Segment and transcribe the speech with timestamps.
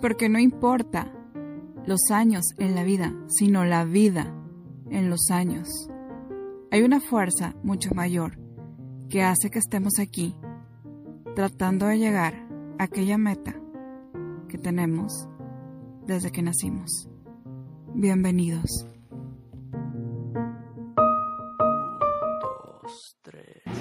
[0.00, 1.12] Porque no importa
[1.86, 4.34] los años en la vida, sino la vida
[4.90, 5.68] en los años.
[6.70, 8.38] Hay una fuerza mucho mayor
[9.08, 10.36] que hace que estemos aquí
[11.34, 12.34] tratando de llegar
[12.78, 13.54] a aquella meta
[14.48, 15.28] que tenemos
[16.06, 17.08] desde que nacimos.
[17.94, 18.86] Bienvenidos.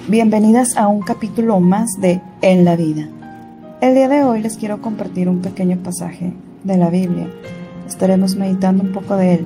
[0.07, 3.18] Bienvenidas a un capítulo más de En la vida.
[3.81, 6.33] El día de hoy les quiero compartir un pequeño pasaje
[6.65, 7.29] de la Biblia.
[7.87, 9.45] Estaremos meditando un poco de él.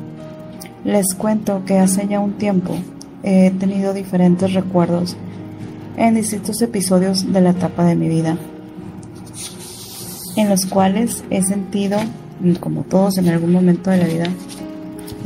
[0.83, 2.73] Les cuento que hace ya un tiempo
[3.21, 5.15] he tenido diferentes recuerdos
[5.97, 8.35] en distintos episodios de la etapa de mi vida,
[10.35, 11.99] en los cuales he sentido,
[12.59, 14.25] como todos en algún momento de la vida,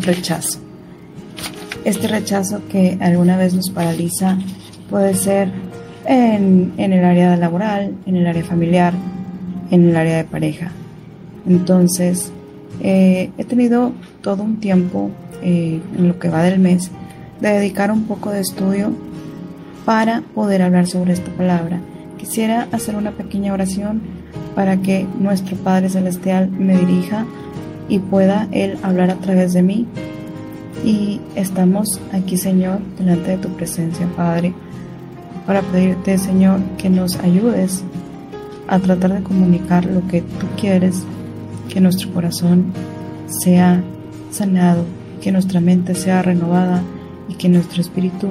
[0.01, 0.59] rechazo.
[1.85, 4.37] Este rechazo que alguna vez nos paraliza
[4.89, 5.49] puede ser
[6.07, 8.93] en, el área laboral, en el área familiar,
[9.69, 10.71] en el área de pareja.
[11.47, 12.31] Entonces,
[12.81, 16.91] eh, he tenido todo un tiempo, eh, en lo que va del mes,
[17.41, 18.91] de dedicar un poco de estudio
[19.85, 21.79] para poder hablar sobre esta palabra.
[22.17, 24.01] Quisiera hacer una pequeña oración
[24.55, 27.25] para que nuestro Padre Celestial me dirija
[27.89, 29.85] y pueda Él hablar a través de mí.
[30.83, 34.53] Y estamos aquí, Señor, delante de tu presencia, Padre
[35.47, 37.81] para pedirte, Señor, que nos ayudes
[38.67, 41.03] a tratar de comunicar lo que tú quieres,
[41.69, 42.65] que nuestro corazón
[43.41, 43.81] sea
[44.29, 44.83] sanado,
[45.21, 46.83] que nuestra mente sea renovada
[47.29, 48.27] y que nuestro espíritu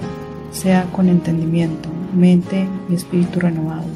[0.53, 3.87] sea con entendimiento, mente y espíritu renovado.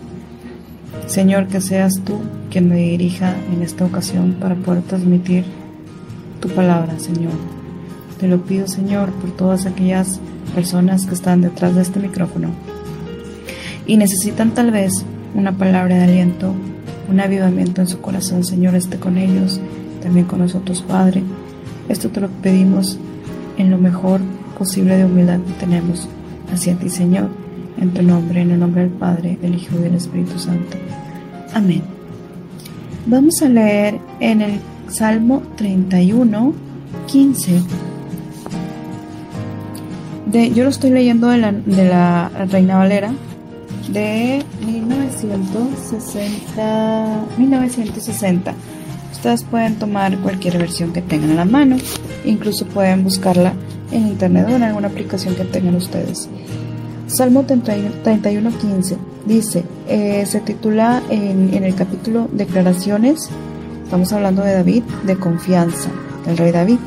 [1.07, 5.45] Señor, que seas tú quien me dirija en esta ocasión para poder transmitir
[6.41, 7.33] tu palabra, Señor.
[8.19, 10.21] Te lo pido, Señor, por todas aquellas
[10.55, 12.49] personas que están detrás de este micrófono
[13.91, 16.55] y necesitan tal vez una palabra de aliento,
[17.11, 19.61] un avivamiento en su corazón, Señor, esté con ellos,
[20.01, 21.25] también con nosotros, Padre.
[21.89, 23.01] Esto te lo pedimos
[23.59, 24.21] en lo mejor
[24.57, 26.09] posible de humildad que tenemos
[26.53, 27.31] hacia ti, Señor,
[27.81, 30.77] en tu nombre, en el nombre del Padre, del Hijo y del Espíritu Santo.
[31.53, 31.83] Amén.
[33.07, 36.53] Vamos a leer en el Salmo 31,
[37.09, 37.61] 15.
[40.27, 43.13] De, yo lo estoy leyendo de la, de la Reina Valera,
[43.93, 48.55] de 1960, 1960.
[49.13, 51.77] Ustedes pueden tomar cualquier versión que tengan a la mano,
[52.25, 53.53] incluso pueden buscarla
[53.91, 56.31] en internet o en alguna aplicación que tengan ustedes.
[57.07, 58.97] Salmo 31.15
[59.27, 63.29] dice, eh, se titula en, en, el capítulo Declaraciones,
[63.83, 65.91] estamos hablando de David, de confianza,
[66.25, 66.79] del rey David.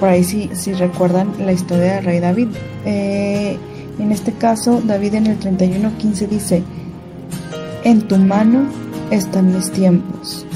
[0.00, 2.48] Por ahí si, si recuerdan la historia del rey David.
[2.84, 3.58] Eh,
[3.98, 6.62] en este caso, David en el 31.15 dice,
[7.84, 8.64] En tu mano
[9.10, 10.46] están mis tiempos.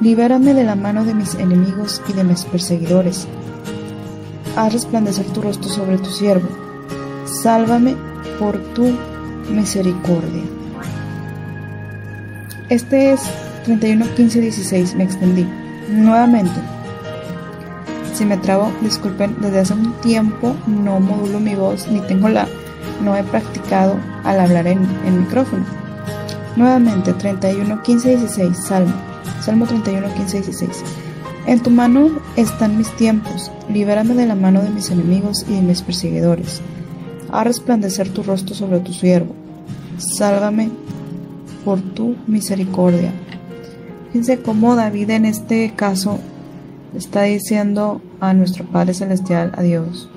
[0.00, 3.26] libérame de la mano de mis enemigos y de mis perseguidores.
[4.56, 6.48] Haz resplandecer tu rostro sobre tu siervo.
[7.42, 7.96] Sálvame
[8.38, 8.96] por tu
[9.50, 10.42] misericordia.
[12.68, 13.20] Este es
[13.64, 14.94] 31, 16.
[14.94, 15.46] Me extendí.
[15.90, 16.60] Nuevamente,
[18.14, 22.46] si me trabo, disculpen, desde hace un tiempo no modulo mi voz ni tengo la,
[23.02, 25.64] no he practicado al hablar en, en micrófono.
[26.56, 28.94] Nuevamente, 31, 15, 16, Salmo.
[29.40, 30.70] Salmo 31, 15, 16.
[31.46, 35.62] En tu mano están mis tiempos, libérame de la mano de mis enemigos y de
[35.62, 36.62] mis perseguidores.
[37.32, 39.34] Haz resplandecer tu rostro sobre tu siervo.
[39.98, 40.70] Sálvame
[41.64, 43.12] por tu misericordia.
[44.12, 46.20] Fíjense cómo David en este caso
[46.96, 50.08] está diciendo a nuestro Padre Celestial, a Dios,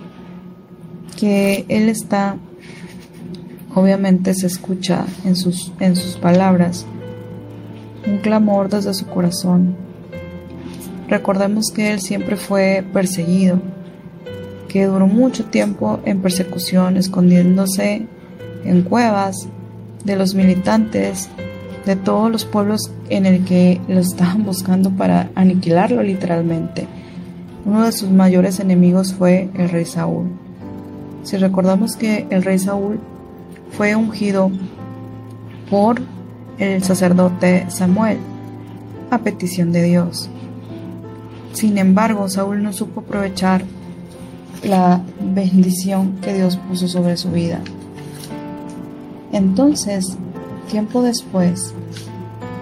[1.18, 2.38] que Él está,
[3.74, 6.86] obviamente se escucha en sus, en sus palabras,
[8.06, 9.76] un clamor desde su corazón.
[11.10, 13.62] Recordemos que Él siempre fue perseguido,
[14.68, 18.08] que duró mucho tiempo en persecución, escondiéndose
[18.64, 19.48] en cuevas
[20.04, 21.30] de los militantes
[21.88, 26.86] de todos los pueblos en el que lo estaban buscando para aniquilarlo literalmente.
[27.66, 30.28] Uno de sus mayores enemigos fue el rey Saúl.
[31.24, 33.00] Si recordamos que el rey Saúl
[33.72, 34.52] fue ungido
[35.70, 36.02] por
[36.58, 38.18] el sacerdote Samuel
[39.10, 40.30] a petición de Dios.
[41.54, 43.64] Sin embargo, Saúl no supo aprovechar
[44.62, 47.62] la bendición que Dios puso sobre su vida.
[49.32, 50.18] Entonces,
[50.68, 51.74] tiempo después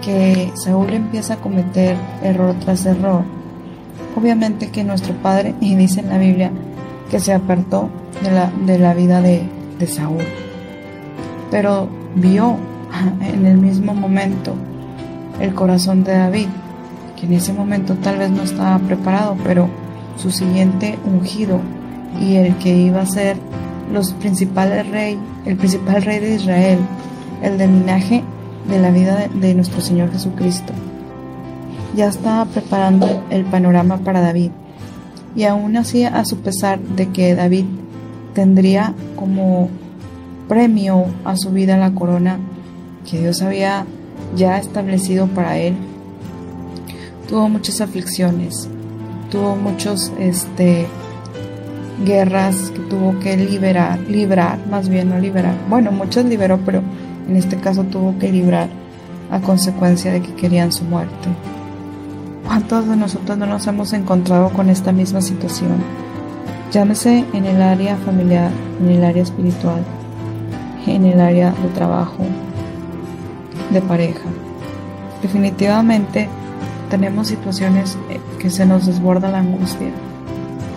[0.02, 3.22] que Saúl empieza a cometer error tras error,
[4.16, 6.50] obviamente que nuestro padre, y dice en la Biblia,
[7.10, 7.90] que se apartó
[8.22, 9.42] de la, de la vida de,
[9.78, 10.24] de Saúl,
[11.50, 12.56] pero vio
[13.20, 14.54] en el mismo momento
[15.40, 16.48] el corazón de David
[17.16, 19.68] que en ese momento tal vez no estaba preparado, pero
[20.16, 21.60] su siguiente ungido
[22.20, 23.36] y el que iba a ser
[23.92, 26.78] los principales rey, el principal rey de Israel,
[27.46, 28.24] el de linaje
[28.68, 30.72] de la vida de nuestro Señor Jesucristo.
[31.94, 34.50] Ya estaba preparando el panorama para David,
[35.36, 37.66] y aún así a su pesar de que David
[38.34, 39.68] tendría como
[40.48, 42.38] premio a su vida la corona
[43.08, 43.86] que Dios había
[44.34, 45.76] ya establecido para él,
[47.28, 48.68] tuvo muchas aflicciones,
[49.30, 50.86] tuvo muchos este
[52.04, 55.54] guerras que tuvo que liberar, librar, más bien no liberar.
[55.68, 56.82] Bueno, muchos liberó, pero
[57.28, 58.68] en este caso tuvo que librar
[59.30, 61.28] a consecuencia de que querían su muerte.
[62.46, 65.82] ¿Cuántos de nosotros no nos hemos encontrado con esta misma situación?
[66.72, 68.50] Llámese en el área familiar,
[68.80, 69.82] en el área espiritual,
[70.86, 72.24] en el área de trabajo,
[73.72, 74.28] de pareja.
[75.22, 76.28] Definitivamente
[76.90, 79.90] tenemos situaciones eh, que se nos desborda la angustia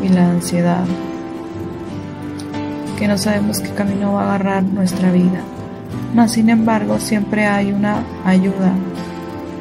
[0.03, 0.85] y la ansiedad,
[2.97, 5.43] que no sabemos qué camino va a agarrar nuestra vida.
[6.13, 8.73] Mas, sin embargo, siempre hay una ayuda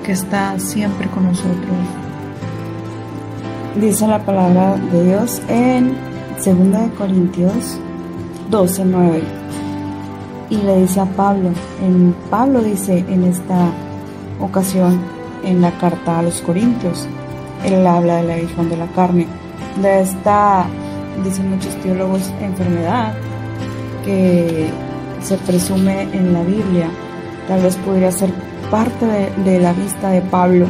[0.04, 1.76] que está siempre con nosotros.
[3.78, 5.94] Dice la palabra de Dios en
[6.44, 7.78] 2 Corintios
[8.50, 9.22] 12, 9.
[10.50, 11.50] Y le dice a Pablo,
[11.82, 13.70] en Pablo dice en esta
[14.40, 14.98] ocasión
[15.44, 17.06] en la carta a los Corintios,
[17.64, 19.26] él habla de la visión de la carne,
[19.82, 20.64] de esta,
[21.22, 23.14] dicen muchos teólogos, enfermedad
[24.04, 24.70] que
[25.23, 26.88] se presume en la Biblia,
[27.47, 28.31] tal vez podría ser
[28.70, 29.06] parte
[29.44, 30.67] de, la vista de Pablo.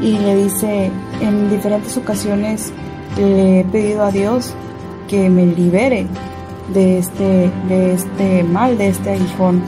[0.00, 0.90] Y le dice,
[1.20, 2.72] en diferentes ocasiones
[3.16, 4.54] le he pedido a Dios
[5.08, 6.06] que me libere
[6.72, 9.62] de este, de este mal, de este aguijón.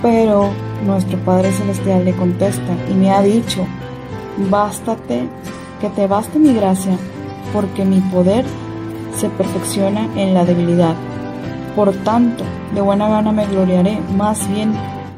[0.00, 0.50] Pero
[0.86, 3.66] nuestro Padre Celestial le contesta y me ha dicho,
[4.48, 5.28] bástate,
[5.80, 6.96] que te baste mi gracia,
[7.52, 8.44] porque mi poder
[9.16, 10.94] se perfecciona en la debilidad.
[11.74, 14.72] Por tanto, de buena gana me gloriaré más bien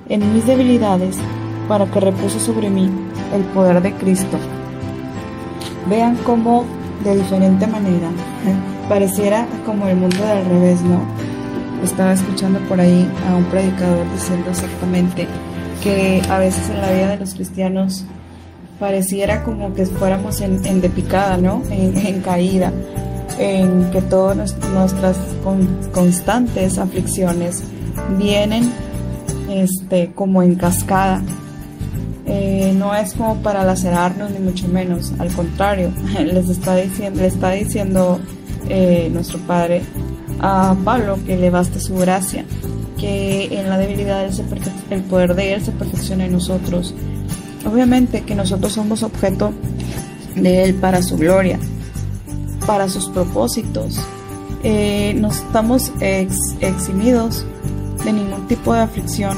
[0.09, 1.17] en mis debilidades,
[1.69, 2.91] para que repose sobre mí
[3.35, 4.39] el poder de Cristo.
[5.89, 6.65] Vean cómo
[7.05, 8.09] de diferente manera
[8.89, 11.01] pareciera como el mundo del revés, ¿no?
[11.83, 15.27] Estaba escuchando por ahí a un predicador diciendo exactamente
[15.83, 18.05] que a veces en la vida de los cristianos
[18.79, 21.63] pareciera como que fuéramos en, en de picada, ¿no?
[21.71, 22.73] En, caída,
[23.39, 25.17] en que todas nuestras
[25.93, 27.63] constantes aflicciones
[28.19, 28.71] vienen
[29.51, 31.23] este, como en cascada.
[32.27, 35.91] Eh, no es como para lacerarnos ni mucho menos, al contrario,
[36.25, 38.21] les está diciendo, le está diciendo
[38.69, 39.83] eh, nuestro Padre
[40.41, 42.45] a Pablo que le baste su gracia,
[42.99, 44.29] que en la debilidad
[44.91, 46.95] el poder de Él se perfecciona en nosotros.
[47.65, 49.53] Obviamente que nosotros somos objeto
[50.37, 51.59] de Él para su gloria,
[52.67, 53.99] para sus propósitos.
[54.65, 55.93] Eh, no estamos
[56.61, 57.45] eximidos
[58.05, 59.37] de ningún tipo de aflicción.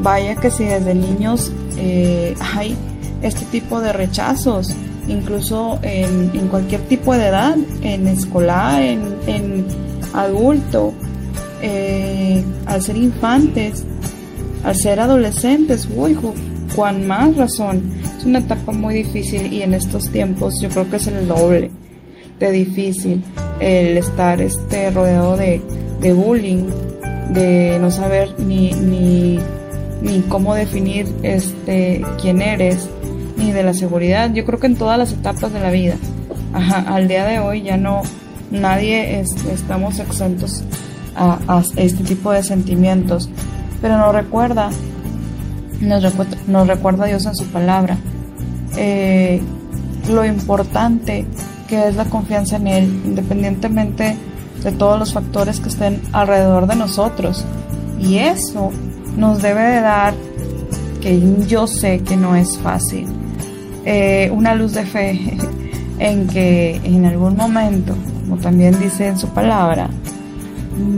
[0.00, 2.76] Vaya que si desde niños eh, hay
[3.22, 4.74] este tipo de rechazos,
[5.08, 9.66] incluso en, cualquier tipo de edad, en escolar, en,
[10.14, 10.92] adulto,
[11.62, 13.84] eh, al ser infantes,
[14.64, 16.16] al ser adolescentes, uy,
[16.74, 17.90] cuán más razón.
[18.18, 21.70] Es una etapa muy difícil y en estos tiempos yo creo que es el doble
[22.38, 23.22] de difícil
[23.60, 25.60] el estar este, rodeado de,
[26.00, 26.64] de bullying,
[27.30, 29.38] de no saber ni, ni,
[30.02, 32.88] ni cómo definir este, quién eres,
[33.36, 34.32] ni de la seguridad.
[34.32, 35.96] Yo creo que en todas las etapas de la vida.
[36.52, 38.02] al día de hoy ya no,
[38.50, 40.62] nadie estamos exentos
[41.16, 43.28] a, este tipo de sentimientos.
[43.80, 44.70] Pero nos recuerda,
[45.80, 47.96] nos recuerda, nos recuerda Dios en su palabra,
[48.76, 49.40] eh,
[50.10, 51.26] lo importante
[51.68, 54.16] que es la confianza en Él, independientemente
[54.64, 57.44] de todos los factores que estén alrededor de nosotros.
[58.00, 58.70] Y eso
[59.16, 60.14] nos debe de dar,
[61.00, 63.06] que yo sé que no es fácil,
[63.84, 65.20] eh, una luz de fe
[65.98, 69.88] en que en algún momento, como también dice en su palabra,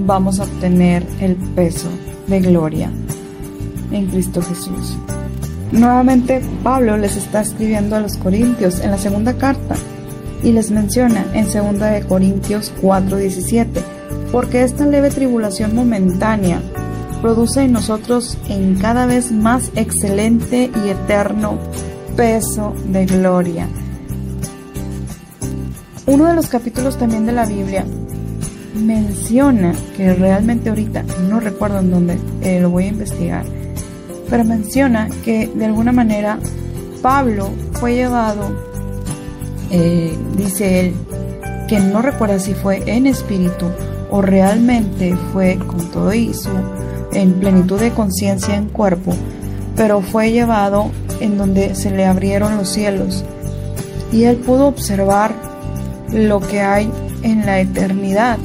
[0.07, 1.89] vamos a obtener el peso
[2.27, 2.91] de gloria
[3.91, 4.97] en Cristo Jesús.
[5.73, 9.77] Nuevamente Pablo les está escribiendo a los Corintios en la segunda carta
[10.43, 13.83] y les menciona en 2 Corintios 4:17,
[14.33, 16.61] porque esta leve tribulación momentánea
[17.21, 21.59] produce en nosotros en cada vez más excelente y eterno
[22.17, 23.69] peso de gloria.
[26.07, 27.85] Uno de los capítulos también de la Biblia
[28.75, 33.45] menciona que realmente ahorita no recuerdo en dónde, eh, lo voy a investigar,
[34.29, 36.39] pero menciona que de alguna manera
[37.03, 38.70] Pablo fue llevado,
[39.71, 40.95] eh, dice él,
[41.69, 43.67] que no recuerda si fue en espíritu
[44.11, 46.51] o realmente fue con todo y su
[47.13, 49.13] en plenitud de conciencia en cuerpo,
[49.77, 53.25] pero fue llevado en donde se le abrieron los cielos
[54.13, 55.33] y él pudo observar
[56.13, 56.91] lo que hay
[57.23, 58.39] en la eternidad.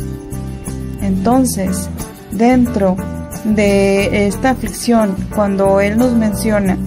[1.01, 1.89] Entonces,
[2.31, 2.95] dentro
[3.43, 6.77] de esta aflicción, cuando él nos menciona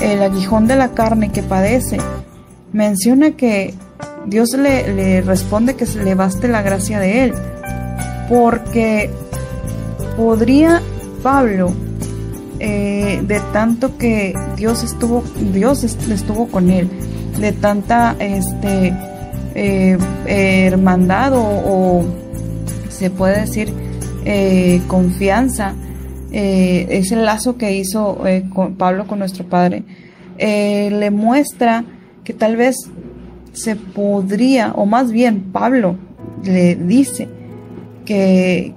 [0.00, 1.98] el aguijón de la carne que padece,
[2.72, 3.74] menciona que
[4.26, 7.34] Dios le, responde que se le baste la gracia de él,
[8.28, 9.10] porque
[10.16, 10.80] podría
[11.22, 11.72] Pablo,
[12.58, 16.88] eh, de tanto que Dios estuvo, Dios estuvo con él,
[17.40, 18.94] de tanta este,
[19.54, 22.04] eh, hermandad o,
[22.88, 23.72] se puede decir
[24.24, 25.74] eh, confianza,
[26.30, 28.18] ese lazo que hizo
[28.54, 29.82] con Pablo con nuestro Padre,
[30.38, 31.84] le muestra
[32.24, 32.76] que tal vez
[33.52, 35.96] se podría, o más bien Pablo
[36.42, 37.28] le dice
[38.04, 38.74] que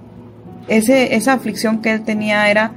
[0.67, 2.72] ese, esa aflicción que él tenía era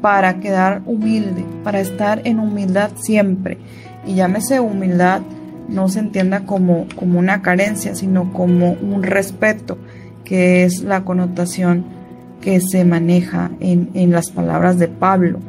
[0.00, 3.58] para quedar humilde, para estar en humildad siempre.
[4.06, 5.22] Y llámese humildad,
[5.68, 9.78] no se entienda como, como una carencia, sino como un respeto,
[10.24, 11.84] que es la connotación
[12.40, 15.40] que se maneja en, en las palabras de Pablo,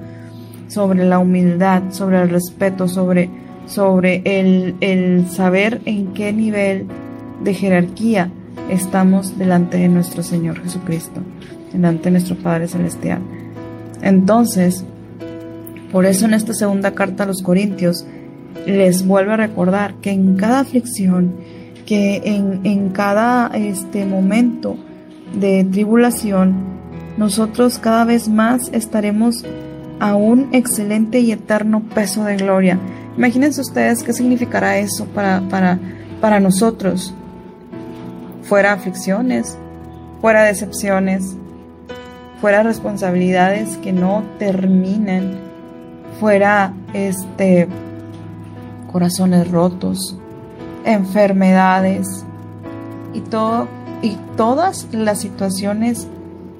[0.68, 3.29] sobre la humildad, sobre el respeto, sobre
[3.69, 6.88] sobre el, saber en qué nivel
[7.43, 8.31] de jerarquía
[8.69, 11.21] estamos delante de nuestro Señor Jesucristo,
[11.71, 13.19] delante de nuestro Padre Celestial.
[14.01, 14.83] Entonces,
[15.91, 18.05] por eso en esta segunda carta a los Corintios
[18.65, 21.35] les vuelvo a recordar que en cada aflicción,
[21.85, 24.77] que en, en cada este momento
[25.39, 26.79] de tribulación,
[27.17, 29.45] nosotros cada vez más estaremos
[29.99, 32.79] a un excelente y eterno peso de gloria
[33.19, 35.77] Imagínense ustedes qué significará eso para, para,
[36.21, 37.13] para nosotros.
[38.43, 39.57] Fuera aflicciones,
[40.21, 41.35] fuera decepciones,
[42.39, 45.33] fuera responsabilidades que no terminan,
[46.21, 47.67] fuera este
[48.89, 50.17] corazones rotos,
[50.85, 52.07] enfermedades
[53.13, 53.67] y todo
[54.01, 56.07] y todas las situaciones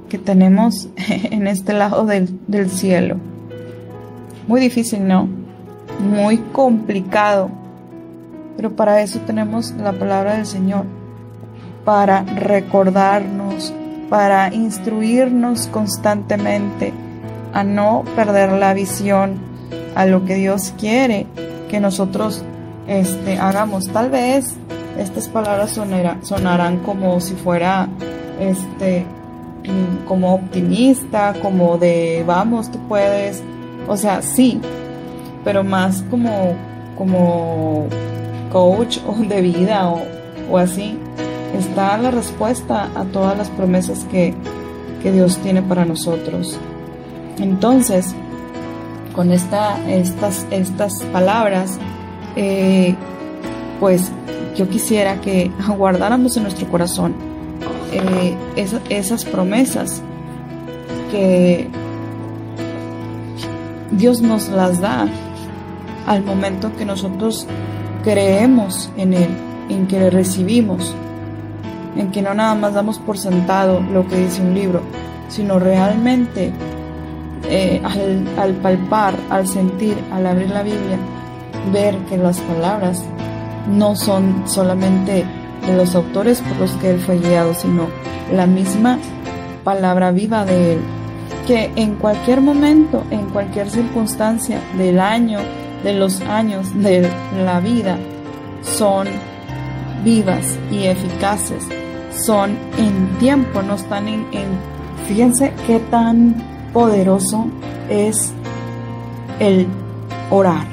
[0.10, 3.16] que tenemos en este lado del, del cielo.
[4.46, 5.39] Muy difícil, ¿no?
[6.00, 7.50] Muy complicado.
[8.56, 10.86] Pero para eso tenemos la palabra del Señor,
[11.86, 13.74] para recordarnos,
[14.10, 16.94] para instruirnos constantemente
[17.54, 19.40] a no perder la visión
[19.96, 21.26] a lo que Dios quiere
[21.70, 22.44] que nosotros
[22.88, 23.88] este, hagamos.
[23.88, 24.56] Tal vez
[24.98, 25.80] estas palabras
[26.22, 27.88] sonarán como si fuera
[28.40, 29.06] este,
[30.06, 33.44] como optimista, como de vamos, tú puedes.
[33.88, 34.60] O sea, sí,
[35.44, 36.56] pero más como,
[36.98, 37.88] como
[38.52, 39.90] coach o de vida
[40.50, 40.98] o, así,
[41.58, 44.34] está la respuesta a todas las promesas que,
[45.02, 46.60] Dios tiene para nosotros.
[47.38, 48.14] Entonces,
[49.16, 51.80] con esta, estas, estas palabras,
[52.36, 52.96] eh,
[53.80, 54.12] pues
[54.58, 57.16] yo quisiera que guardáramos en nuestro corazón
[57.94, 58.36] eh,
[58.90, 60.02] esas promesas
[61.12, 61.68] que
[63.92, 65.08] Dios nos las da
[66.10, 67.46] al momento que nosotros
[68.04, 69.30] creemos en Él,
[69.70, 70.96] en que le recibimos,
[71.96, 74.82] en que no nada más damos por sentado lo que dice un libro,
[75.30, 76.52] sino realmente
[77.48, 77.80] eh,
[78.38, 80.98] al, palpar, al sentir, al abrir la Biblia,
[81.72, 83.04] ver que las palabras
[83.72, 85.24] no son solamente
[85.68, 87.86] de los autores por los que Él fue guiado, sino
[88.34, 88.98] la misma
[89.64, 90.80] palabra viva de Él,
[91.46, 95.38] que en cualquier momento, en cualquier circunstancia del año,
[95.84, 97.10] de los años de
[97.44, 97.98] la vida
[98.62, 99.08] son
[100.04, 101.68] vivas y eficaces,
[102.12, 104.26] son en tiempo, no están en,
[105.08, 106.36] Fíjense qué tan
[106.72, 107.48] poderoso
[107.90, 108.32] es
[109.40, 109.66] el
[110.30, 110.68] orar,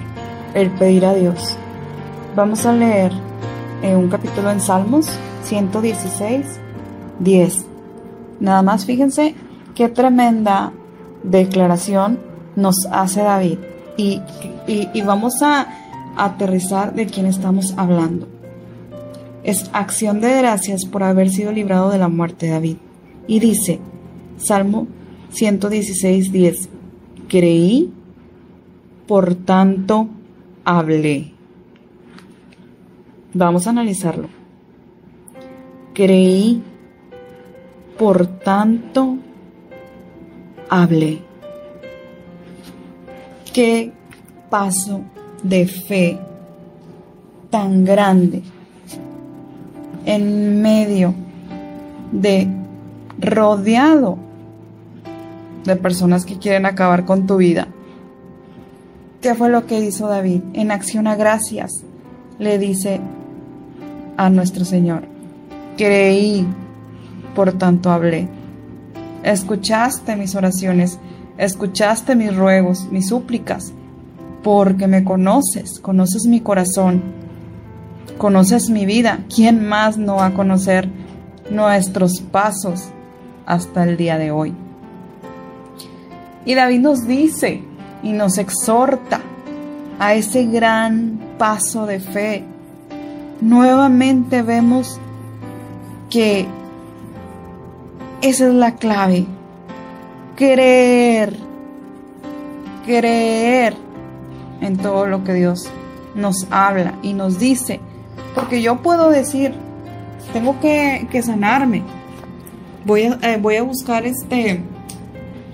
[0.53, 1.57] el pedir a Dios.
[2.35, 3.13] Vamos a leer
[3.81, 5.09] en un capítulo en Salmos
[5.45, 6.61] 116,
[7.21, 7.67] 10.
[8.41, 9.35] Nada más fíjense
[9.75, 10.73] qué tremenda
[11.23, 12.21] declaración
[12.57, 13.59] nos hace David
[13.97, 14.21] y,
[15.03, 15.67] vamos a
[16.17, 18.29] aterrizar de quién estamos hablando.
[19.43, 22.77] Es acción de gracias por haber sido librado de la muerte de David.
[23.27, 23.81] Y dice,
[24.39, 24.87] Salmo
[25.31, 26.69] 116, 10,
[27.29, 27.93] creí,
[29.07, 30.09] por tanto
[30.65, 31.33] hablé.
[33.35, 34.29] Vamos a analizarlo.
[35.95, 36.63] Creí,
[37.99, 39.17] por tanto
[40.69, 41.26] hablé
[43.57, 43.91] qué
[44.51, 45.01] paso
[45.43, 46.19] de fe
[47.49, 48.43] tan grande
[50.05, 51.15] en medio
[52.13, 52.49] de
[53.19, 54.19] rodeado
[55.65, 57.69] de personas que quieren acabar con tu vida.
[59.23, 60.43] ¿Qué fue lo que hizo David?
[60.53, 61.83] En acción a gracias
[62.39, 63.01] le dice
[64.19, 65.05] a nuestro Señor,
[65.79, 66.47] creí,
[67.35, 68.29] por tanto hablé.
[69.27, 71.01] Escuchaste mis oraciones,
[71.37, 73.73] escuchaste mis ruegos, mis súplicas,
[74.45, 77.03] porque me conoces, conoces mi corazón,
[78.19, 79.25] conoces mi vida.
[79.35, 80.89] ¿Quién más no va a conocer
[81.51, 82.85] nuestros pasos
[83.47, 84.55] hasta el día de hoy?
[86.45, 87.63] Y David nos dice
[88.05, 89.21] y nos exhorta
[89.99, 92.45] a ese gran paso de fe.
[93.41, 95.01] Nuevamente vemos
[96.11, 96.47] que
[98.23, 99.27] esa es la clave.
[100.37, 101.37] Creer.
[102.85, 103.75] Creer
[104.61, 105.69] en todo lo que Dios
[106.15, 107.81] nos habla y nos dice.
[108.35, 109.55] Porque yo puedo decir,
[110.33, 111.83] tengo que, sanarme.
[112.85, 114.61] Voy a, eh, voy a buscar este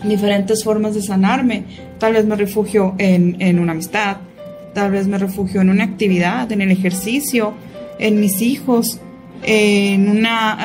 [0.05, 1.65] diferentes formas de sanarme.
[1.99, 4.19] Tal vez me refugio en, una amistad,
[4.75, 7.55] tal vez me refugio en una actividad, en el ejercicio,
[7.99, 9.01] en mis hijos,
[9.43, 10.59] en una,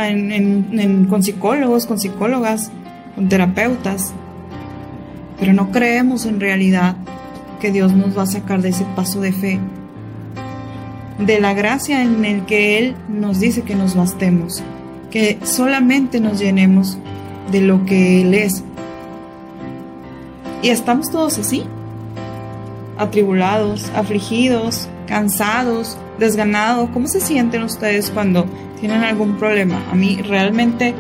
[1.10, 2.72] con psicólogos, con psicólogas,
[3.16, 4.14] con terapeutas.
[5.40, 6.96] Pero no creemos en realidad
[7.60, 9.60] que Dios nos va a sacar de ese paso de fe,
[11.20, 14.64] de la gracia en el que Él nos dice que nos bastemos,
[15.12, 16.98] que solamente nos llenemos
[17.52, 18.64] de lo que Él es,
[20.62, 21.64] y estamos todos así,
[22.98, 26.90] atribulados, afligidos, cansados, desganados.
[26.92, 28.46] ¿Cómo se sienten ustedes cuando
[28.80, 29.82] tienen algún problema?
[29.92, 30.94] A mí realmente,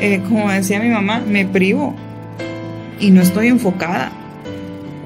[0.00, 1.94] eh, como decía mi mamá, me privo
[2.98, 4.12] y no estoy enfocada.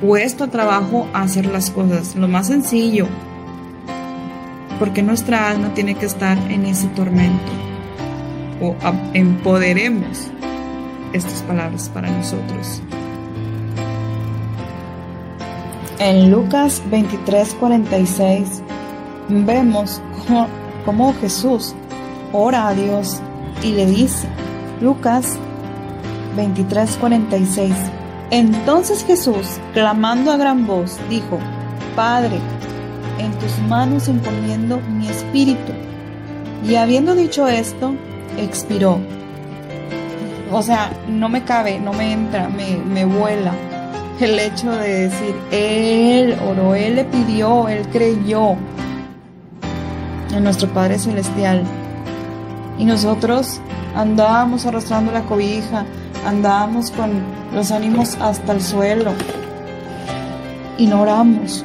[0.01, 3.07] Cuesta trabajo hacer las cosas, lo más sencillo,
[4.79, 7.53] porque nuestra alma tiene que estar en ese tormento.
[8.61, 8.75] O
[9.15, 10.29] empoderemos
[11.13, 12.83] estas palabras para nosotros.
[16.01, 18.63] En Lucas 23:46
[19.29, 20.01] vemos
[20.85, 21.75] cómo, Jesús
[22.33, 23.21] ora a Dios
[23.63, 24.27] y le dice,
[24.81, 25.39] Lucas
[26.37, 27.73] 23:46,
[28.31, 31.39] entonces Jesús, clamando a gran voz, dijo,
[31.97, 32.39] Padre,
[33.19, 35.73] en tus manos encomiendo mi espíritu.
[36.67, 37.95] Y habiendo dicho esto,
[38.37, 38.99] expiró.
[40.53, 43.53] O sea, no me cabe, no me entra, me, me vuela
[44.21, 48.57] el hecho de decir, Él oró, Él le pidió, Él creyó
[50.35, 51.63] en nuestro Padre Celestial.
[52.79, 53.61] Y nosotros
[53.95, 55.85] andábamos arrastrando la cobija,
[56.27, 57.11] andábamos con
[57.55, 59.13] los ánimos hasta el suelo
[60.77, 61.65] y no oramos.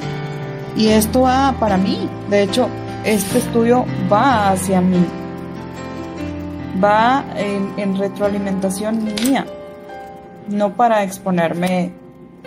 [0.75, 2.09] Y esto va para mí.
[2.29, 2.67] De hecho,
[3.03, 5.05] este estudio va hacia mí.
[6.83, 9.45] Va en, en retroalimentación mía.
[10.47, 11.91] No para exponerme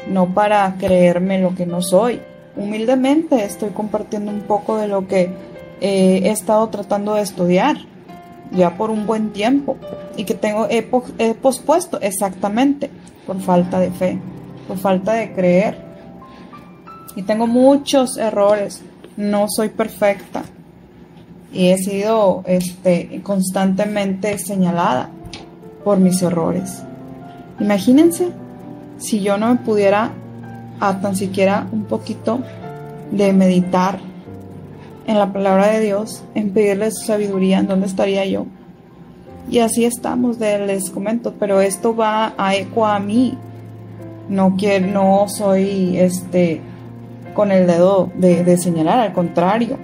[0.09, 2.21] no para creerme lo que no soy.
[2.57, 5.31] Humildemente estoy compartiendo un poco de lo que
[5.81, 7.77] eh, he estado tratando de estudiar
[8.51, 9.77] ya por un buen tiempo
[10.17, 10.83] y que tengo he,
[11.35, 12.91] pospuesto exactamente
[13.27, 14.19] por falta de fe,
[14.69, 15.85] por falta de creer.
[17.17, 18.83] Y tengo muchos errores,
[19.17, 20.45] no soy perfecta
[21.53, 25.11] y he sido este, constantemente señalada
[25.85, 26.83] por mis errores.
[27.59, 28.29] Imagínense
[28.99, 30.13] si yo no me pudiera
[30.81, 32.41] a tan siquiera un poquito
[33.11, 34.01] de meditar
[35.07, 38.47] en la palabra de Dios, en pedirle su sabiduría, ¿en dónde estaría yo?
[39.49, 43.39] Y así estamos, les comento, pero esto va a eco a mí.
[44.29, 46.61] No quiero, no soy este
[47.35, 49.79] con el dedo de, señalar, al contrario.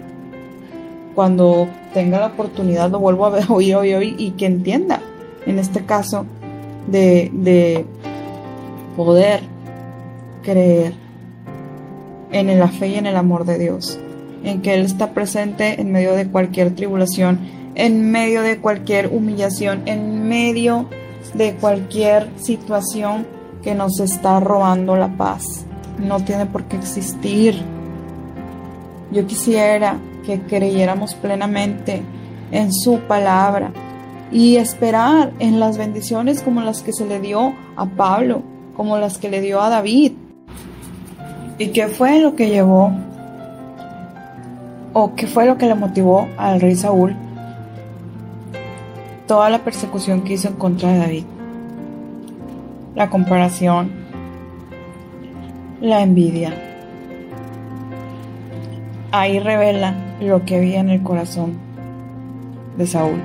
[1.15, 5.01] Cuando tenga la oportunidad lo vuelvo a oír, oír, oír y que entienda,
[5.47, 6.27] en este caso,
[6.89, 7.85] de
[8.97, 9.41] poder
[10.43, 10.95] creer
[12.33, 13.99] en la fe y en el amor de Dios,
[14.45, 17.41] en que Él está presente en medio de cualquier tribulación,
[17.75, 20.89] en medio de cualquier humillación, en medio
[21.35, 23.27] de cualquier situación
[23.63, 25.65] que nos está robando la paz.
[25.99, 27.57] No tiene por qué existir.
[29.13, 32.03] Yo quisiera que creyéramos plenamente
[32.51, 33.73] en su palabra
[34.31, 38.43] y esperar en las bendiciones como las que se le dio a Pablo,
[38.77, 40.13] como las que le dio a David.
[41.59, 42.93] ¿Y qué fue lo que llevó
[44.93, 47.17] o qué fue lo que le motivó al rey Saúl
[49.27, 51.25] toda la persecución que hizo en contra de David?
[52.95, 53.91] La comparación,
[55.81, 56.53] la envidia.
[59.11, 61.55] Ahí revela lo que había en el corazón
[62.77, 63.21] de Saúl.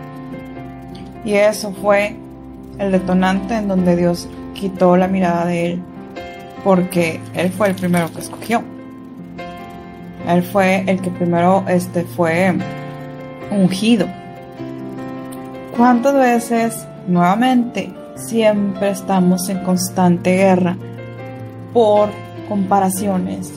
[1.26, 2.16] Y eso fue
[2.80, 5.82] el detonante en donde Dios quitó la mirada de él,
[6.64, 8.64] porque él fue el primero que escogió.
[10.28, 12.54] Él fue el que primero este, fue
[13.50, 14.08] ungido.
[15.76, 20.76] ¿Cuántas veces nuevamente siempre estamos en constante guerra
[21.74, 22.10] por
[22.50, 23.54] comparaciones,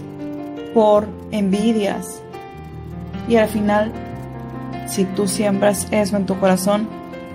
[0.73, 2.23] por envidias?
[3.27, 3.91] Y al final,
[4.87, 6.89] si tú siembras eso en tu corazón,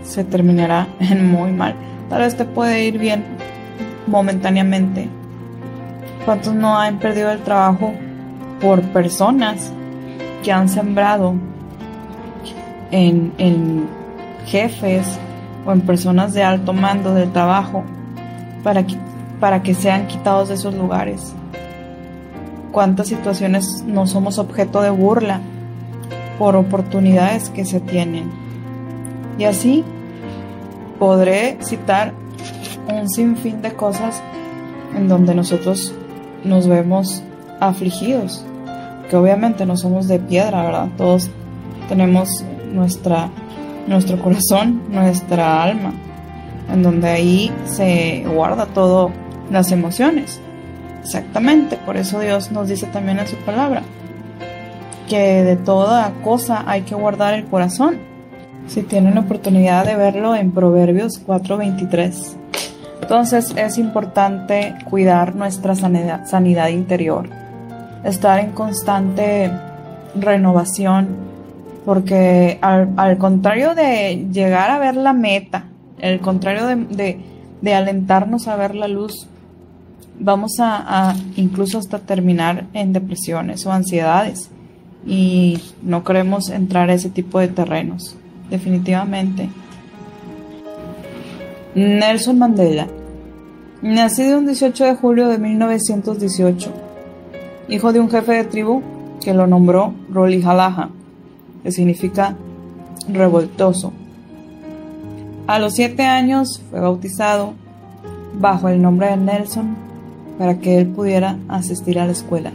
[0.03, 1.75] se terminará en muy mal.
[2.09, 3.25] Tal vez te puede ir bien
[4.07, 5.09] momentáneamente.
[6.23, 7.93] ¿Cuántos no han perdido el trabajo
[8.61, 9.71] por personas
[10.43, 11.35] que han sembrado
[12.91, 13.87] en, en
[14.45, 15.19] jefes
[15.65, 17.83] o en personas de alto mando del trabajo
[18.63, 18.95] para que,
[19.39, 21.33] para que sean quitados de esos lugares?
[22.71, 25.39] ¿Cuántas situaciones no somos objeto de burla
[26.37, 28.31] por oportunidades que se tienen?
[29.37, 29.83] Y así
[30.99, 32.13] podré citar
[32.87, 34.21] un sinfín de cosas
[34.95, 35.93] en donde nosotros
[36.43, 37.23] nos vemos
[37.59, 38.45] afligidos,
[39.09, 40.87] que obviamente no somos de piedra, ¿verdad?
[40.97, 41.29] Todos
[41.87, 42.29] tenemos
[42.73, 43.29] nuestra,
[43.87, 45.93] nuestro corazón, nuestra alma,
[46.71, 49.11] en donde ahí se guarda todo
[49.51, 50.39] las emociones.
[51.01, 53.83] Exactamente, por eso Dios nos dice también en su palabra
[55.07, 57.97] que de toda cosa hay que guardar el corazón.
[58.67, 62.35] Si tienen la oportunidad de verlo en Proverbios 4:23.
[63.01, 67.29] Entonces es importante cuidar nuestra sanidad, sanidad interior,
[68.05, 69.51] estar en constante
[70.15, 71.07] renovación,
[71.83, 75.65] porque al, contrario de llegar a ver la meta,
[75.99, 77.19] el contrario de,
[77.73, 79.27] alentarnos a ver la luz,
[80.19, 84.49] vamos a, incluso hasta terminar en depresiones o ansiedades.
[85.07, 88.15] Y no queremos entrar a ese tipo de terrenos,
[88.49, 89.49] definitivamente.
[91.75, 92.87] Nelson Mandela,
[93.81, 96.84] nacido un 18 de julio de 1918,
[97.67, 98.81] hijo de un jefe de tribu
[99.23, 100.89] que lo nombró Rolihalaha,
[101.63, 102.35] que significa
[103.07, 103.91] revoltoso.
[105.47, 107.53] A los siete años fue bautizado
[108.39, 109.75] bajo el nombre de Nelson
[110.37, 112.51] para que él pudiera asistir a la escuela.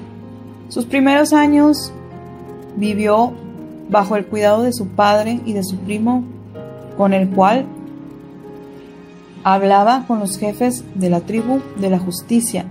[0.68, 1.92] Sus primeros años
[2.76, 3.32] vivió
[3.88, 6.24] bajo el cuidado de su padre y de su primo,
[6.96, 7.66] con el cual
[9.42, 12.66] hablaba con los jefes de la tribu de la justicia,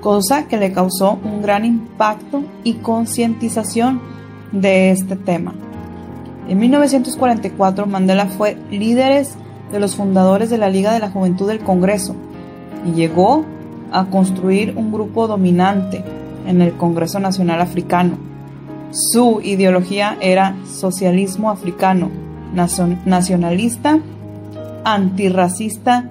[0.00, 4.00] cosa que le causó un gran impacto y concientización
[4.52, 5.54] de este tema.
[6.48, 9.26] En 1944 Mandela fue líder
[9.70, 12.16] de los fundadores de la Liga de la Juventud del Congreso
[12.84, 13.44] y llegó
[13.92, 16.04] a construir un grupo dominante
[16.46, 18.18] en el Congreso Nacional Africano.
[18.90, 22.10] Su ideología era socialismo africano,
[23.04, 24.00] nacionalista
[24.84, 26.10] antirracista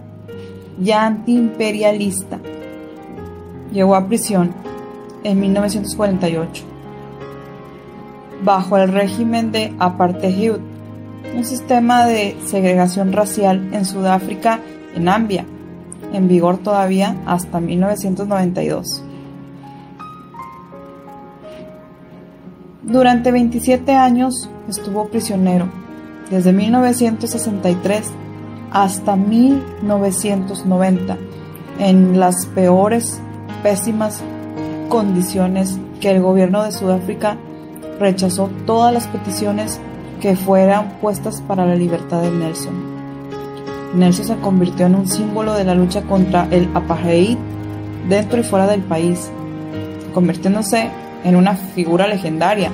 [0.82, 2.39] y antiimperialista.
[3.71, 4.51] Llegó a prisión
[5.23, 6.69] en 1948
[8.43, 10.53] bajo el régimen de apartheid,
[11.36, 14.60] un sistema de segregación racial en Sudáfrica
[14.95, 15.45] en Nambia,
[16.13, 19.03] en vigor todavía hasta 1992.
[22.84, 25.67] Durante 27 años estuvo prisionero,
[26.32, 28.12] desde 1963
[28.71, 31.17] hasta 1990
[31.79, 33.21] en las peores,
[33.63, 34.22] pésimas
[34.89, 37.38] condiciones que el gobierno de Sudáfrica
[38.00, 39.80] rechazó todas las peticiones
[40.22, 42.74] que fueran puestas para la libertad de Nelson.
[43.95, 47.38] Nelson se convirtió en un símbolo de la lucha contra el apartheid
[48.08, 49.30] dentro y fuera del país,
[50.13, 50.89] convirtiéndose
[51.24, 52.72] en una figura legendaria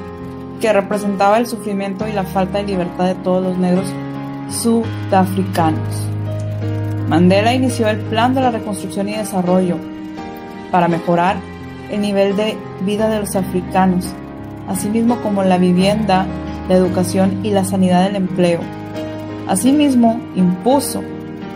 [0.59, 3.85] que representaba el sufrimiento y la falta de libertad de todos los negros
[4.49, 6.07] sudafricanos.
[7.09, 9.77] Mandela inició el plan de la reconstrucción y desarrollo
[10.75, 11.37] para mejorar
[11.89, 14.07] el nivel de vida de los africanos,
[14.67, 16.25] asimismo como la vivienda,
[16.67, 18.59] la educación y la sanidad del empleo.
[19.47, 21.01] Asimismo, impuso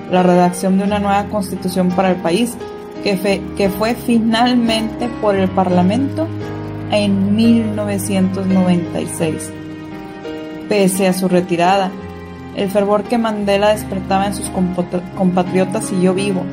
[0.10, 2.56] la redacción de una nueva constitución para el país
[3.04, 6.26] que, que fue finalmente por el Parlamento
[6.90, 9.52] en 1996.
[10.70, 11.92] Pese a su retirada,
[12.56, 14.50] el fervor que Mandela despertaba en sus
[15.18, 16.46] compatriotas siguió vivo.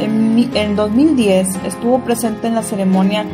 [0.00, 3.24] En, 2010 estuvo presente en la ceremonia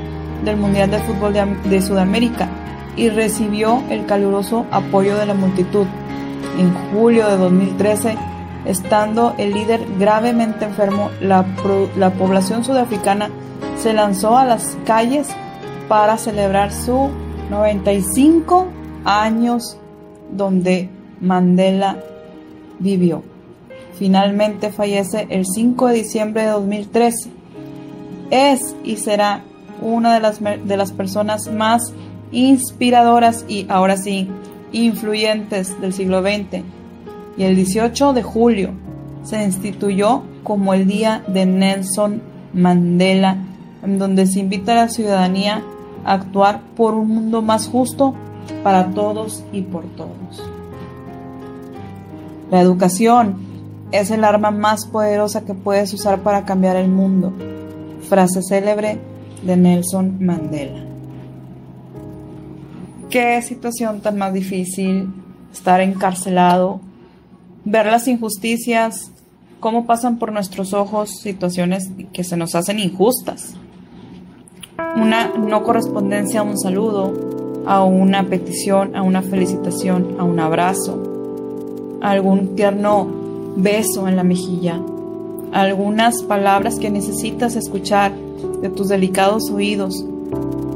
[0.44, 2.48] del Mundial de Fútbol de, Sudamérica
[2.96, 5.86] y recibió el caluroso apoyo de la multitud.
[6.58, 8.16] En julio de 2013,
[8.66, 11.44] estando el líder gravemente enfermo, la,
[11.96, 13.30] la población sudafricana
[13.76, 15.28] se lanzó a las calles
[15.88, 17.10] para celebrar su
[17.50, 18.68] 95
[19.04, 19.78] años
[20.30, 20.88] donde
[21.20, 21.96] Mandela
[22.78, 23.29] vivió.
[24.00, 27.28] Finalmente fallece el 5 de diciembre de 2013.
[28.30, 29.44] Es y será
[29.82, 31.92] una de las, de las personas más
[32.32, 34.26] inspiradoras y ahora sí
[34.72, 36.62] influyentes del siglo XX.
[37.36, 38.70] Y el 18 de julio
[39.22, 42.22] se instituyó como el Día de Nelson
[42.54, 43.36] Mandela,
[43.82, 45.62] en donde se invita a la ciudadanía
[46.06, 48.14] a actuar por un mundo más justo
[48.64, 50.42] para todos y por todos.
[52.50, 53.49] La educación
[53.92, 57.32] es el arma más poderosa que puedes usar para cambiar el mundo.
[58.08, 58.98] Frase célebre
[59.42, 60.84] de Nelson Mandela.
[63.08, 65.12] Qué situación tan más difícil
[65.52, 66.80] estar encarcelado,
[67.64, 69.10] ver las injusticias,
[69.58, 73.54] cómo pasan por nuestros ojos situaciones que se nos hacen injustas.
[74.96, 77.12] Una no correspondencia a un saludo,
[77.66, 83.19] a una petición, a una felicitación, a un abrazo, algún tierno
[83.56, 84.80] beso en la mejilla,
[85.52, 88.12] algunas palabras que necesitas escuchar
[88.62, 90.04] de tus delicados oídos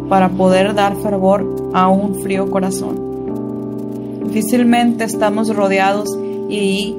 [0.09, 4.23] para poder dar fervor a un frío corazón.
[4.25, 6.97] Difícilmente estamos rodeados y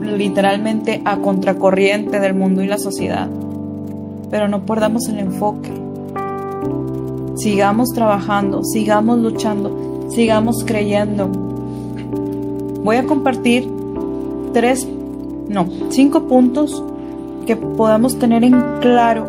[0.00, 3.28] literalmente a contracorriente del mundo y la sociedad.
[4.30, 5.70] Pero no perdamos el enfoque.
[7.36, 11.28] Sigamos trabajando, sigamos luchando, sigamos creyendo.
[12.84, 13.68] Voy a compartir
[14.52, 14.86] tres,
[15.50, 16.82] no, cinco puntos
[17.44, 19.26] que podamos tener en claro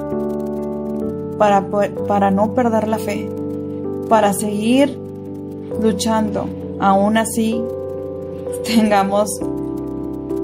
[1.39, 1.65] para,
[2.07, 3.27] para no perder la fe,
[4.07, 4.99] para seguir
[5.81, 6.45] luchando.
[6.79, 7.59] Aún así,
[8.65, 9.29] tengamos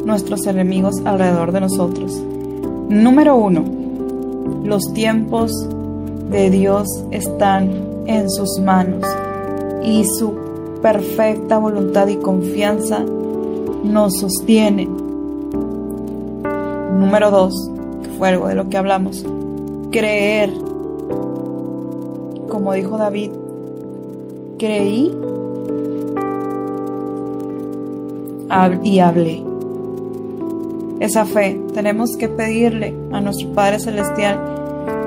[0.03, 2.23] nuestros enemigos alrededor de nosotros.
[2.89, 3.63] Número uno,
[4.63, 5.51] los tiempos
[6.31, 7.69] de Dios están
[8.07, 9.05] en sus manos
[9.83, 10.33] y su
[10.81, 13.03] perfecta voluntad y confianza
[13.83, 15.06] nos sostiene.
[16.97, 17.71] Número dos,
[18.03, 19.25] que fue algo de lo que hablamos,
[19.91, 20.51] creer.
[22.49, 23.31] Como dijo David,
[24.57, 25.11] creí
[28.83, 29.43] y hablé
[30.99, 31.61] esa fe.
[31.73, 34.39] Tenemos que pedirle a nuestro Padre Celestial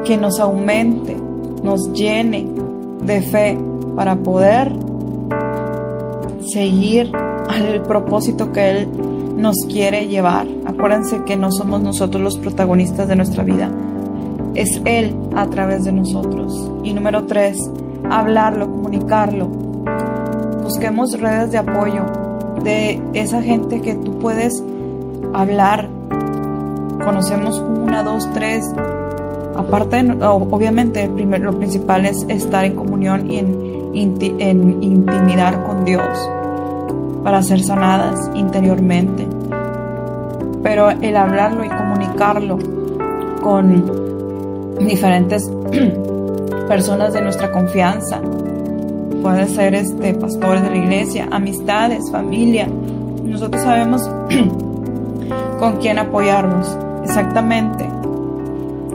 [0.05, 1.17] que nos aumente,
[1.63, 2.47] nos llene
[3.03, 3.59] de fe
[3.97, 4.73] para poder
[6.53, 7.11] seguir
[7.49, 8.89] al propósito que Él
[9.37, 10.60] nos quiere llevar.
[10.81, 13.71] Acuérdense que no somos nosotros los protagonistas de nuestra vida,
[14.55, 16.73] es Él a través de nosotros.
[16.83, 17.59] Y número tres,
[18.09, 19.49] hablarlo, comunicarlo.
[20.63, 22.07] Busquemos redes de apoyo
[22.65, 24.65] de esa gente que tú puedes
[25.35, 25.91] hablar.
[27.05, 28.65] Conocemos una, dos, tres.
[29.57, 36.31] Aparte, obviamente, lo principal es estar en comunión y en, en intimidar con Dios
[37.23, 39.40] para ser sanadas interiormente.
[40.63, 42.59] Pero el hablarlo y comunicarlo
[43.43, 45.51] con diferentes
[46.69, 48.21] personas de nuestra confianza,
[49.23, 52.69] puede ser este pastores de la iglesia, amistades, familia.
[53.25, 54.03] Nosotros sabemos
[55.59, 56.77] con quién apoyarnos.
[57.05, 57.89] Exactamente.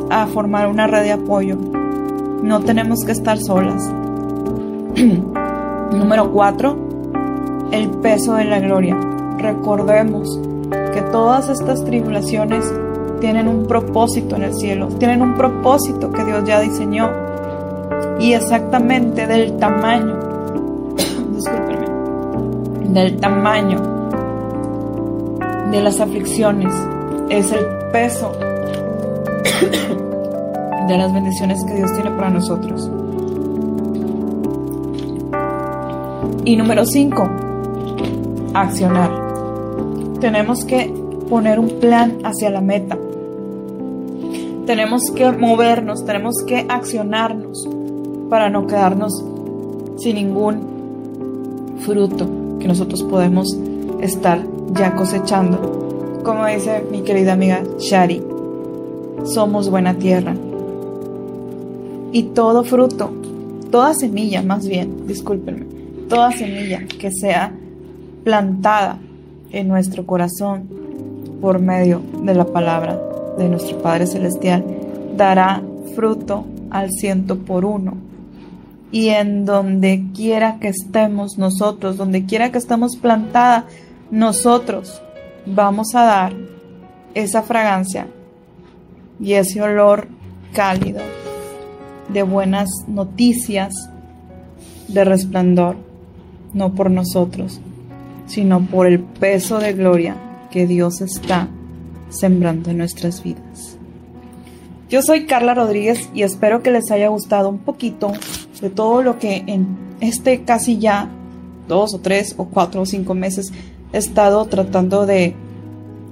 [0.10, 1.58] A formar una red de apoyo.
[2.44, 3.92] No tenemos que estar solas.
[5.92, 6.78] Número 4.
[7.72, 8.96] El peso de la gloria.
[9.38, 10.40] Recordemos
[10.96, 12.74] que todas estas tribulaciones
[13.20, 17.12] tienen un propósito en el cielo, tienen un propósito que Dios ya diseñó
[18.18, 20.16] y exactamente del tamaño,
[21.36, 21.90] discúlpenme,
[22.94, 23.82] del tamaño
[25.70, 26.74] de las aflicciones
[27.30, 28.32] es el peso
[30.88, 32.90] de las bendiciones que Dios tiene para nosotros.
[36.46, 37.30] Y número 5,
[38.54, 39.25] accionar.
[40.26, 40.92] Tenemos que
[41.30, 42.98] poner un plan hacia la meta.
[44.66, 47.70] Tenemos que movernos, tenemos que accionarnos
[48.28, 49.24] para no quedarnos
[49.98, 52.28] sin ningún fruto
[52.60, 53.56] que nosotros podemos
[54.02, 54.42] estar
[54.74, 56.22] ya cosechando.
[56.24, 58.24] Como dice mi querida amiga Shari,
[59.26, 60.34] somos buena tierra.
[62.12, 63.12] Y todo fruto,
[63.70, 65.68] toda semilla más bien, discúlpenme,
[66.10, 67.54] toda semilla que sea
[68.24, 68.98] plantada
[69.56, 70.68] en nuestro corazón
[71.42, 73.00] por medio de la palabra
[73.38, 74.64] de nuestro Padre Celestial,
[75.16, 75.62] dará
[75.96, 77.96] fruto al ciento por uno.
[78.92, 83.66] Y en donde quiera que estemos nosotros, donde quiera que estemos plantada
[84.12, 85.02] nosotros
[85.46, 86.34] vamos a dar
[87.14, 88.08] esa fragancia
[89.20, 90.08] y ese olor
[90.54, 91.02] cálido
[92.10, 93.74] de buenas noticias,
[94.88, 95.76] de resplandor.
[96.54, 97.60] no por nosotros,
[98.26, 100.16] sino por el peso de gloria
[100.52, 101.48] que Dios está
[102.10, 103.78] sembrando en nuestras vidas.
[104.90, 108.12] Yo soy Carla Rodríguez y espero que les haya gustado un poquito
[108.62, 111.10] de todo lo que en este casi ya
[111.68, 113.52] dos o tres o cuatro o cinco meses
[113.94, 115.36] he estado tratando de,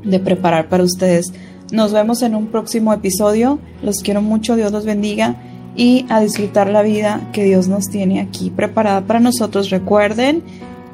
[0.03, 1.33] de preparar para ustedes.
[1.71, 3.59] Nos vemos en un próximo episodio.
[3.81, 5.35] Los quiero mucho, Dios los bendiga
[5.75, 9.69] y a disfrutar la vida que Dios nos tiene aquí preparada para nosotros.
[9.69, 10.43] Recuerden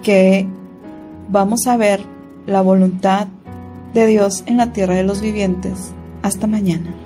[0.04, 0.48] que
[1.30, 2.02] vamos a ver
[2.46, 3.28] la voluntad
[3.94, 5.94] de Dios en la tierra de los vivientes.
[6.22, 6.99] Hasta mañana.